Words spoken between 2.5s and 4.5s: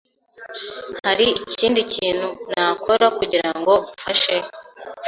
nakora kugirango mfashe?